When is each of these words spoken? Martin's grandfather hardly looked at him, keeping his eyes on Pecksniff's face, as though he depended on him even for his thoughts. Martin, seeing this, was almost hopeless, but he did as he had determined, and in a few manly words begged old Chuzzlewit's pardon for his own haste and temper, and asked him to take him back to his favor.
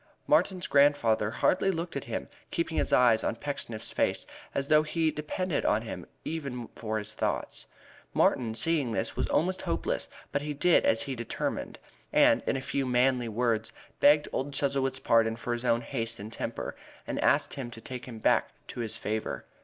Martin's 0.25 0.65
grandfather 0.65 1.29
hardly 1.29 1.69
looked 1.69 1.95
at 1.95 2.05
him, 2.05 2.27
keeping 2.49 2.77
his 2.79 2.91
eyes 2.91 3.23
on 3.23 3.35
Pecksniff's 3.35 3.91
face, 3.91 4.25
as 4.55 4.67
though 4.67 4.81
he 4.81 5.11
depended 5.11 5.63
on 5.63 5.83
him 5.83 6.07
even 6.25 6.69
for 6.73 6.97
his 6.97 7.13
thoughts. 7.13 7.67
Martin, 8.11 8.55
seeing 8.55 8.93
this, 8.93 9.15
was 9.15 9.27
almost 9.27 9.61
hopeless, 9.61 10.09
but 10.31 10.41
he 10.41 10.55
did 10.55 10.87
as 10.87 11.03
he 11.03 11.11
had 11.11 11.17
determined, 11.19 11.77
and 12.11 12.41
in 12.47 12.57
a 12.57 12.61
few 12.61 12.87
manly 12.87 13.29
words 13.29 13.71
begged 13.99 14.27
old 14.33 14.53
Chuzzlewit's 14.55 14.97
pardon 14.97 15.35
for 15.35 15.53
his 15.53 15.63
own 15.65 15.81
haste 15.81 16.17
and 16.19 16.33
temper, 16.33 16.75
and 17.05 17.19
asked 17.23 17.53
him 17.53 17.69
to 17.69 17.79
take 17.79 18.07
him 18.07 18.17
back 18.17 18.49
to 18.69 18.79
his 18.79 18.97
favor. 18.97 19.45